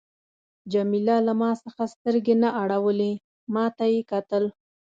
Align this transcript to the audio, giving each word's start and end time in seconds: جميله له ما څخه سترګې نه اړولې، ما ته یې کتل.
جميله 0.73 1.15
له 1.27 1.33
ما 1.41 1.51
څخه 1.63 1.83
سترګې 1.93 2.35
نه 2.43 2.49
اړولې، 2.61 3.11
ما 3.53 3.65
ته 3.77 3.85
یې 3.93 4.01
کتل. 4.11 4.43